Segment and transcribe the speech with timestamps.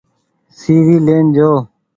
[0.59, 1.51] سي وي لين جو۔